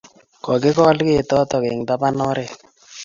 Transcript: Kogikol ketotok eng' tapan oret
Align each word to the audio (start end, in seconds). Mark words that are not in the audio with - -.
Kogikol 0.45 0.97
ketotok 1.07 1.63
eng' 1.71 1.85
tapan 1.87 2.15
oret 2.29 2.53